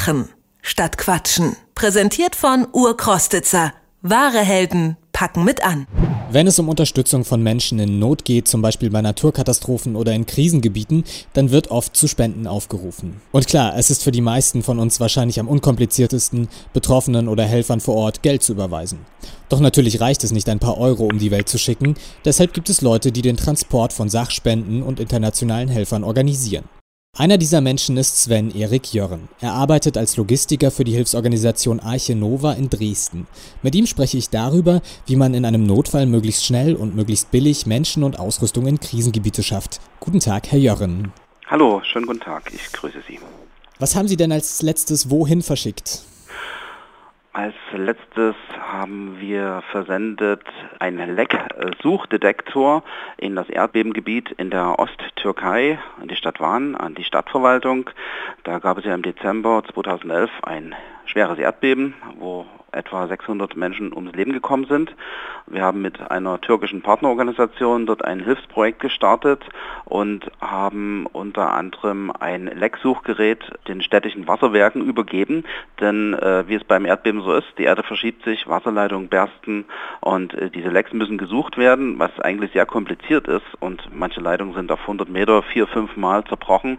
[0.00, 0.30] Machen
[0.62, 1.56] statt Quatschen.
[1.74, 3.74] Präsentiert von Urkrostitzer.
[4.00, 5.86] Wahre Helden packen mit an.
[6.30, 10.24] Wenn es um Unterstützung von Menschen in Not geht, zum Beispiel bei Naturkatastrophen oder in
[10.24, 13.20] Krisengebieten, dann wird oft zu Spenden aufgerufen.
[13.30, 17.80] Und klar, es ist für die meisten von uns wahrscheinlich am unkompliziertesten, Betroffenen oder Helfern
[17.80, 19.00] vor Ort Geld zu überweisen.
[19.50, 21.94] Doch natürlich reicht es nicht ein paar Euro um die Welt zu schicken,
[22.24, 26.64] deshalb gibt es Leute, die den Transport von Sachspenden und internationalen Helfern organisieren.
[27.18, 29.28] Einer dieser Menschen ist Sven Erik Jörren.
[29.40, 33.26] Er arbeitet als Logistiker für die Hilfsorganisation Arche Nova in Dresden.
[33.62, 37.66] Mit ihm spreche ich darüber, wie man in einem Notfall möglichst schnell und möglichst billig
[37.66, 39.80] Menschen und Ausrüstung in Krisengebiete schafft.
[39.98, 41.12] Guten Tag, Herr Jörren.
[41.46, 42.52] Hallo, schönen guten Tag.
[42.54, 43.18] Ich grüße Sie.
[43.80, 46.04] Was haben Sie denn als letztes wohin verschickt?
[47.32, 50.42] Als letztes haben wir versendet
[50.80, 52.82] einen Leck-Suchdetektor
[53.18, 57.88] in das Erdbebengebiet in der Osttürkei, in die Stadt Van, an die Stadtverwaltung.
[58.42, 64.12] Da gab es ja im Dezember 2011 ein schweres Erdbeben, wo etwa 600 Menschen ums
[64.14, 64.94] Leben gekommen sind.
[65.46, 69.42] Wir haben mit einer türkischen Partnerorganisation dort ein Hilfsprojekt gestartet
[69.84, 75.44] und haben unter anderem ein Lecksuchgerät den städtischen Wasserwerken übergeben,
[75.80, 79.64] denn äh, wie es beim Erdbeben so ist, die Erde verschiebt sich, Wasserleitungen bersten
[80.00, 84.54] und äh, diese Lecks müssen gesucht werden, was eigentlich sehr kompliziert ist und manche Leitungen
[84.54, 86.78] sind auf 100 Meter vier, fünf Mal zerbrochen.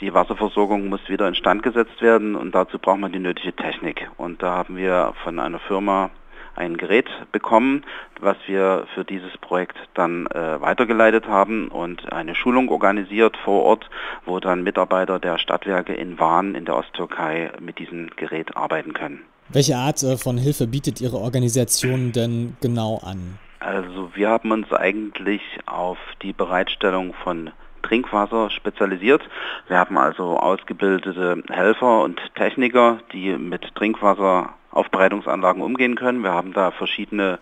[0.00, 4.10] Die Wasserversorgung muss wieder instand gesetzt werden und dazu braucht man die nötige Technik.
[4.18, 6.10] Und da haben wir von einer Firma
[6.54, 7.84] ein Gerät bekommen,
[8.20, 13.90] was wir für dieses Projekt dann äh, weitergeleitet haben und eine Schulung organisiert vor Ort,
[14.24, 19.22] wo dann Mitarbeiter der Stadtwerke in Van in der Osttürkei mit diesem Gerät arbeiten können.
[19.48, 23.38] Welche Art äh, von Hilfe bietet Ihre Organisation denn genau an?
[23.60, 27.50] Also wir haben uns eigentlich auf die Bereitstellung von
[27.86, 29.22] Trinkwasser spezialisiert.
[29.68, 36.22] Wir haben also ausgebildete Helfer und Techniker, die mit Trinkwasseraufbereitungsanlagen umgehen können.
[36.24, 37.38] Wir haben da verschiedene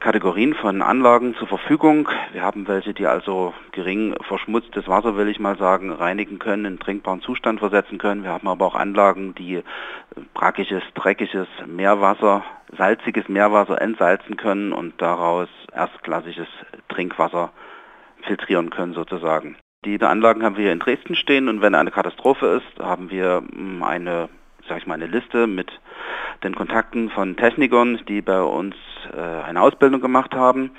[0.00, 2.08] Kategorien von Anlagen zur Verfügung.
[2.32, 6.80] Wir haben welche, die also gering verschmutztes Wasser, will ich mal sagen, reinigen können, in
[6.80, 8.24] trinkbaren Zustand versetzen können.
[8.24, 9.62] Wir haben aber auch Anlagen, die
[10.34, 12.42] brackiges, dreckiges Meerwasser,
[12.76, 16.48] salziges Meerwasser entsalzen können und daraus erstklassiges
[16.88, 17.52] Trinkwasser
[18.22, 19.56] filtrieren können sozusagen.
[19.84, 23.82] Diese Anlagen haben wir in Dresden stehen und wenn eine Katastrophe ist, haben wir hm,
[23.82, 24.28] eine,
[24.68, 25.72] sag ich mal, eine Liste mit
[26.44, 28.74] den Kontakten von Technikern, die bei uns
[29.14, 30.70] äh, eine Ausbildung gemacht haben,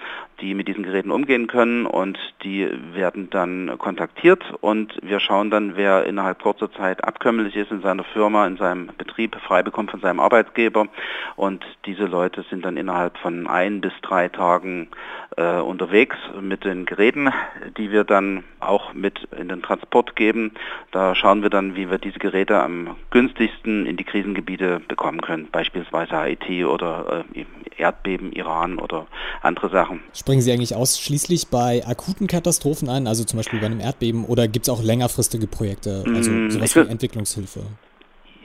[0.41, 5.75] die mit diesen Geräten umgehen können und die werden dann kontaktiert und wir schauen dann,
[5.75, 10.01] wer innerhalb kurzer Zeit abkömmlich ist in seiner Firma, in seinem Betrieb, frei bekommt von
[10.01, 10.88] seinem Arbeitgeber
[11.35, 14.90] und diese Leute sind dann innerhalb von ein bis drei Tagen
[15.38, 17.31] äh, unterwegs mit den Geräten,
[17.78, 20.51] die wir dann auch mit in den Transport geben.
[20.91, 25.47] Da schauen wir dann, wie wir diese Geräte am günstigsten in die Krisengebiete bekommen können,
[25.53, 27.46] beispielsweise Haiti oder äh,
[27.78, 29.08] Erdbeben, Iran oder
[29.41, 30.02] andere Sachen.
[30.14, 34.50] Springen Sie eigentlich ausschließlich bei akuten Katastrophen ein, also zum Beispiel bei einem Erdbeben, oder
[34.50, 37.62] gibt es auch längerfristige Projekte, also mm, sowas wie Entwicklungshilfe?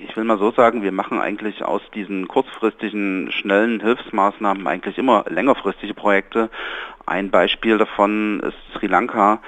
[0.00, 5.24] ich will mal so sagen, wir machen eigentlich aus diesen kurzfristigen, schnellen Hilfsmaßnahmen eigentlich immer
[5.28, 6.50] längerfristige Projekte.
[7.06, 9.40] Ein Beispiel davon ist Sri Lanka.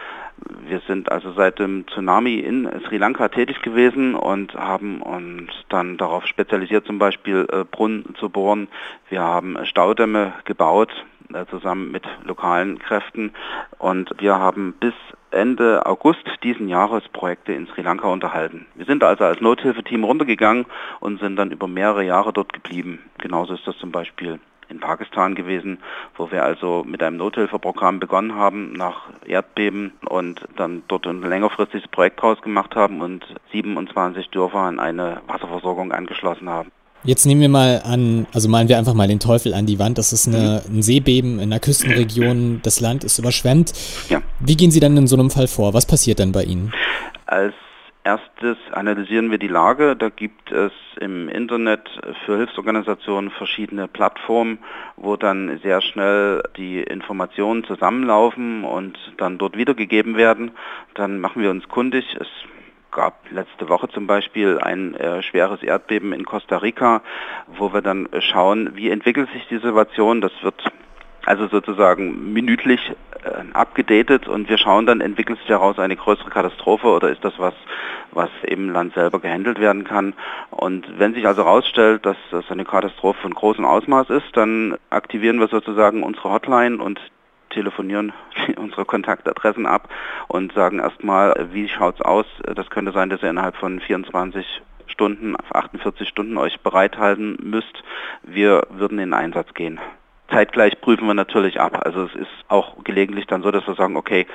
[0.66, 5.96] Wir sind also seit dem Tsunami in Sri Lanka tätig gewesen und haben uns dann
[5.96, 8.68] darauf spezialisiert, zum Beispiel äh, Brunnen zu bohren.
[9.08, 10.90] Wir haben Staudämme gebaut,
[11.34, 13.32] äh, zusammen mit lokalen Kräften
[13.78, 14.94] und wir haben bis
[15.30, 18.66] Ende August diesen Jahres Projekte in Sri Lanka unterhalten.
[18.74, 20.66] Wir sind also als Nothilfeteam runtergegangen
[21.00, 23.00] und sind dann über mehrere Jahre dort geblieben.
[23.18, 24.40] Genauso ist das zum Beispiel
[24.70, 25.78] in Pakistan gewesen,
[26.16, 31.88] wo wir also mit einem Nothilfeprogramm begonnen haben nach Erdbeben und dann dort ein längerfristiges
[31.88, 36.70] Projekt draus gemacht haben und 27 Dörfer an eine Wasserversorgung angeschlossen haben.
[37.02, 39.96] Jetzt nehmen wir mal an, also malen wir einfach mal den Teufel an die Wand.
[39.96, 40.78] Das ist eine, mhm.
[40.78, 42.60] ein Seebeben in einer Küstenregion.
[42.62, 43.72] Das Land ist überschwemmt.
[44.10, 44.20] Ja.
[44.38, 45.72] Wie gehen Sie dann in so einem Fall vor?
[45.72, 46.72] Was passiert dann bei Ihnen?
[47.24, 47.54] Als
[48.04, 49.96] erstes analysieren wir die Lage.
[49.96, 51.88] Da gibt es im Internet
[52.24, 54.58] für Hilfsorganisationen verschiedene Plattformen,
[54.96, 60.52] wo dann sehr schnell die Informationen zusammenlaufen und dann dort wiedergegeben werden.
[60.94, 62.16] Dann machen wir uns kundig.
[62.18, 62.28] Es
[62.90, 67.02] gab letzte Woche zum Beispiel ein äh, schweres Erdbeben in Costa Rica,
[67.46, 70.20] wo wir dann schauen, wie entwickelt sich die Situation.
[70.20, 70.62] Das wird
[71.26, 72.80] also sozusagen minütlich
[73.24, 77.34] äh, abgedatet und wir schauen dann, entwickelt sich daraus eine größere Katastrophe oder ist das
[77.38, 77.54] was,
[78.12, 80.14] was im Land selber gehandelt werden kann.
[80.50, 85.38] Und wenn sich also herausstellt, dass das eine Katastrophe von großem Ausmaß ist, dann aktivieren
[85.38, 87.00] wir sozusagen unsere Hotline und
[87.50, 88.12] telefonieren
[88.56, 89.88] unsere Kontaktadressen ab
[90.28, 92.26] und sagen erstmal, wie schaut es aus.
[92.54, 97.82] Das könnte sein, dass ihr innerhalb von 24 Stunden, 48 Stunden euch bereithalten müsst.
[98.22, 99.78] Wir würden in Einsatz gehen.
[100.30, 101.80] Zeitgleich prüfen wir natürlich ab.
[101.84, 104.26] Also es ist auch gelegentlich dann so, dass wir sagen, okay,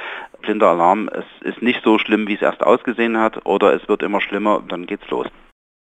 [0.42, 4.04] blinder Alarm, es ist nicht so schlimm, wie es erst ausgesehen hat, oder es wird
[4.04, 5.28] immer schlimmer, dann geht's los.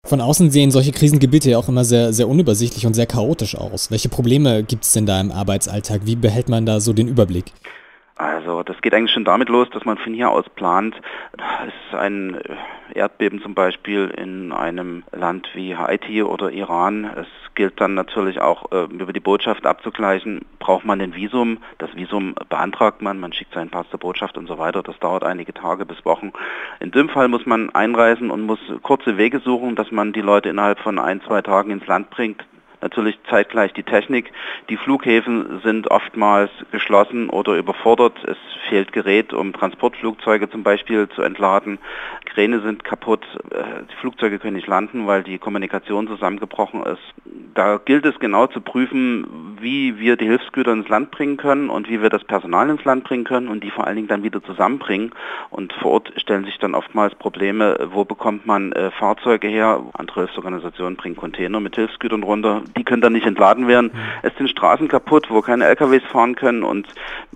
[0.07, 3.91] Von außen sehen solche Krisengebiete ja auch immer sehr, sehr unübersichtlich und sehr chaotisch aus.
[3.91, 6.03] Welche Probleme gibt es denn da im Arbeitsalltag?
[6.05, 7.53] Wie behält man da so den Überblick?
[8.49, 10.99] Also das geht eigentlich schon damit los, dass man von hier aus plant.
[11.37, 12.41] Es ist ein
[12.95, 17.05] Erdbeben zum Beispiel in einem Land wie Haiti oder Iran.
[17.05, 20.47] Es gilt dann natürlich auch äh, über die Botschaft abzugleichen.
[20.61, 21.59] Braucht man ein Visum?
[21.77, 24.83] Das Visum beantragt man, man schickt seinen Pass zur Botschaft und so weiter.
[24.83, 26.33] Das dauert einige Tage bis Wochen.
[26.81, 30.49] In dem Fall muss man einreisen und muss kurze Wege suchen, dass man die Leute
[30.49, 32.48] innerhalb von ein, zwei Tagen ins Land bringt
[32.81, 34.33] natürlich zeitgleich die Technik.
[34.69, 38.17] Die Flughäfen sind oftmals geschlossen oder überfordert.
[38.25, 38.37] Es
[38.69, 41.79] fehlt Gerät, um Transportflugzeuge zum Beispiel zu entladen.
[42.25, 43.25] Kräne sind kaputt.
[43.51, 47.03] Äh, die Flugzeuge können nicht landen, weil die Kommunikation zusammengebrochen ist.
[47.55, 51.89] Da gilt es genau zu prüfen, wie wir die Hilfsgüter ins Land bringen können und
[51.89, 54.43] wie wir das Personal ins Land bringen können und die vor allen Dingen dann wieder
[54.43, 55.13] zusammenbringen.
[55.51, 59.83] Und vor Ort stellen sich dann oftmals Probleme, wo bekommt man äh, Fahrzeuge her?
[59.95, 63.91] Andere Hilfsorganisationen bringen Container mit Hilfsgütern runter die können dann nicht entladen werden.
[63.93, 63.99] Mhm.
[64.23, 66.87] Es sind Straßen kaputt, wo keine LKWs fahren können und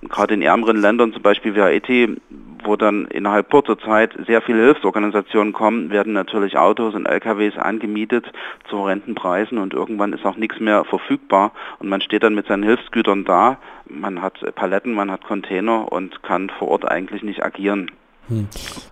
[0.08, 2.16] gerade in ärmeren Ländern, zum Beispiel wie Haiti,
[2.64, 8.26] wo dann innerhalb kurzer Zeit sehr viele Hilfsorganisationen kommen, werden natürlich Autos und LKWs angemietet
[8.68, 12.46] zu horrenden Preisen und irgendwann ist auch nichts mehr verfügbar und man steht dann mit
[12.46, 13.58] seinen Hilfsgütern da.
[13.88, 17.90] Man hat Paletten, man hat Container und kann vor Ort eigentlich nicht agieren.
[18.28, 18.48] Hm.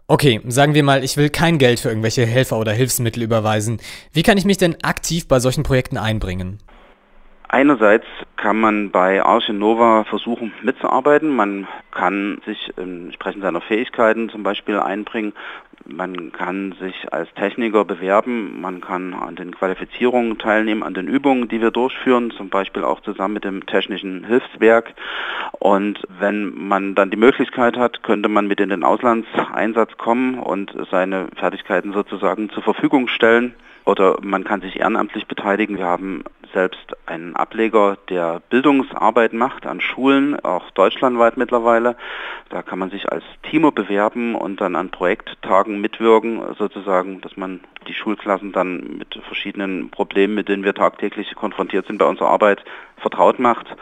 [0.08, 3.80] Okay, sagen wir mal, ich will kein Geld für irgendwelche Helfer oder Hilfsmittel überweisen.
[4.12, 6.58] Wie kann ich mich denn aktiv bei solchen Projekten einbringen?
[7.52, 8.06] Einerseits
[8.36, 11.34] kann man bei Arche Nova versuchen mitzuarbeiten.
[11.34, 15.32] Man kann sich entsprechend seiner Fähigkeiten zum Beispiel einbringen.
[15.84, 18.60] Man kann sich als Techniker bewerben.
[18.60, 23.00] Man kann an den Qualifizierungen teilnehmen, an den Übungen, die wir durchführen, zum Beispiel auch
[23.00, 24.94] zusammen mit dem Technischen Hilfswerk.
[25.58, 30.72] Und wenn man dann die Möglichkeit hat, könnte man mit in den Auslandseinsatz kommen und
[30.92, 33.54] seine Fertigkeiten sozusagen zur Verfügung stellen.
[33.86, 35.76] Oder man kann sich ehrenamtlich beteiligen.
[35.76, 41.96] Wir haben selbst einen Ableger, der Bildungsarbeit macht an Schulen, auch deutschlandweit mittlerweile.
[42.48, 47.60] Da kann man sich als Teamer bewerben und dann an Projekttagen mitwirken, sozusagen, dass man
[47.88, 52.64] die Schulklassen dann mit verschiedenen Problemen, mit denen wir tagtäglich konfrontiert sind bei unserer Arbeit,
[52.96, 53.74] vertraut macht.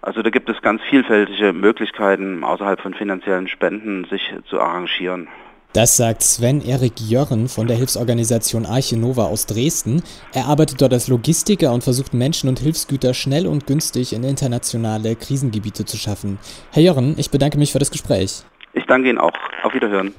[0.00, 5.28] Also da gibt es ganz vielfältige Möglichkeiten, außerhalb von finanziellen Spenden sich zu arrangieren.
[5.74, 10.02] Das sagt Sven Erik Jörren von der Hilfsorganisation Arche Nova aus Dresden.
[10.32, 15.14] Er arbeitet dort als Logistiker und versucht Menschen und Hilfsgüter schnell und günstig in internationale
[15.14, 16.38] Krisengebiete zu schaffen.
[16.72, 18.44] Herr Jörren, ich bedanke mich für das Gespräch.
[18.72, 19.32] Ich danke Ihnen auch.
[19.62, 20.14] Auf Wiederhören.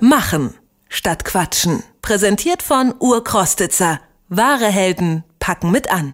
[0.00, 0.54] Machen
[0.88, 1.84] statt Quatschen.
[2.02, 4.00] Präsentiert von Urkrostitzer.
[4.28, 6.06] Wahre Helden packen mit an.